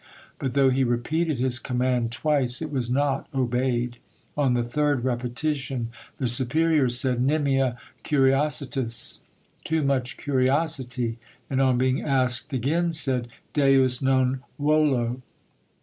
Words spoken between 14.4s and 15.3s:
volo."